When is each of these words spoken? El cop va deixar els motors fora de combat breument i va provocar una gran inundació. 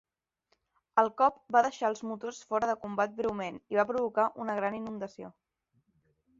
El 1.01 1.09
cop 1.21 1.37
va 1.55 1.61
deixar 1.67 1.91
els 1.91 2.01
motors 2.13 2.41
fora 2.53 2.71
de 2.71 2.77
combat 2.87 3.15
breument 3.21 3.63
i 3.75 3.81
va 3.83 3.87
provocar 3.93 4.29
una 4.47 4.59
gran 4.63 4.83
inundació. 4.83 5.35